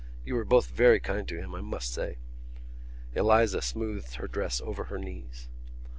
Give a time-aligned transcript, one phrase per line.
[0.25, 2.17] You were both very kind to him, I must say."
[3.13, 5.47] Eliza smoothed her dress over her knees.